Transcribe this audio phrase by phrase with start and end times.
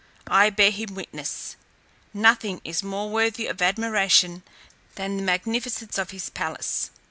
[0.33, 1.55] I bear him witness.
[2.11, 4.41] Nothing is more worthy of admiration
[4.95, 6.89] than the magnificence of his palace.